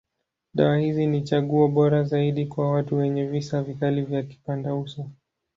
Dawa 0.53 0.77
hizi 0.77 1.05
ni 1.07 1.21
chaguo 1.23 1.67
bora 1.67 2.03
zaidi 2.03 2.45
kwa 2.45 2.71
watu 2.71 2.95
wenye 2.97 3.27
visa 3.27 3.63
vikali 3.63 4.13
ya 4.13 4.23
kipandauso. 4.23 5.09